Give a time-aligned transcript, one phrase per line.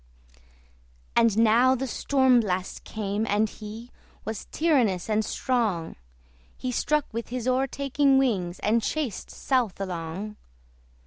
[1.15, 3.91] And now the STORM BLAST came, and he
[4.25, 5.95] Was tyrannous and strong:
[6.57, 10.37] He struck with his o'ertaking wings, And chased south along.